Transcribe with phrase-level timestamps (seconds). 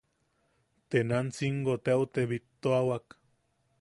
[0.91, 3.05] Tenancingo teau te bittuawak.